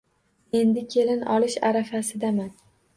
[0.59, 2.55] Endi kelin olish arafasidaman